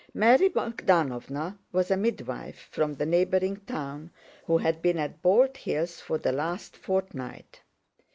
[0.15, 4.09] (Mary Bogdánovna was a midwife from the neighboring town,
[4.47, 7.61] who had been at Bald Hills for the last fortnight.)